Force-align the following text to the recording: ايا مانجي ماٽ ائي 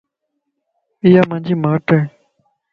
ايا 1.03 1.21
مانجي 1.29 1.55
ماٽ 1.63 1.85
ائي 1.95 2.03